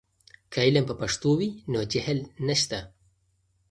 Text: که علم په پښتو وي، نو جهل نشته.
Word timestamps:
که 0.51 0.59
علم 0.65 0.83
په 0.89 0.93
پښتو 1.01 1.29
وي، 1.39 1.49
نو 1.71 1.79
جهل 1.91 2.19
نشته. 2.47 2.79